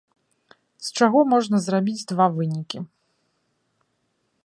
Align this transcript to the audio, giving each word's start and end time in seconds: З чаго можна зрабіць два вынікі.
З 0.85 0.95
чаго 0.99 1.19
можна 1.35 1.57
зрабіць 1.65 2.07
два 2.13 2.27
вынікі. 2.39 2.77